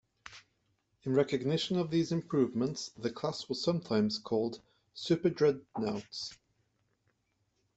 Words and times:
In 1.03 1.13
recognition 1.13 1.77
of 1.77 1.91
these 1.91 2.11
improvements, 2.11 2.89
the 2.97 3.11
class 3.11 3.47
was 3.47 3.61
sometimes 3.63 4.17
called 4.17 4.59
"super-dreadnoughts". 4.95 6.35